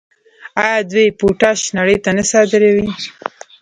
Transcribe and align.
آیا 0.63 0.77
دوی 0.91 1.07
پوټاش 1.19 1.59
نړۍ 1.77 1.97
ته 2.03 2.09
نه 2.17 2.23
صادروي؟ 2.31 2.87